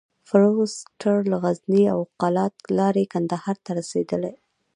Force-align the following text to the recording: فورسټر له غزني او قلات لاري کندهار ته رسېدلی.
فورسټر 0.27 1.17
له 1.31 1.37
غزني 1.43 1.83
او 1.93 1.99
قلات 2.21 2.55
لاري 2.77 3.05
کندهار 3.13 3.55
ته 3.65 3.71
رسېدلی. 3.79 4.33